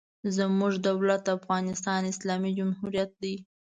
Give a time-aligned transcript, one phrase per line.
[0.35, 3.35] زموږ دولت د افغانستان اسلامي جمهوریت دی.